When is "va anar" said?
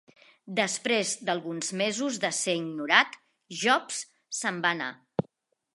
4.67-4.91